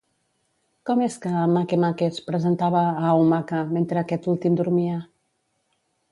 Com 0.89 1.01
és 1.07 1.17
que 1.25 1.41
Make-Make 1.57 2.07
es 2.13 2.17
presentava 2.29 2.81
a 2.85 3.03
Hau-Maka 3.09 3.59
mentre 3.75 4.01
aquest 4.03 4.31
últim 4.33 4.57
dormia? 4.63 4.97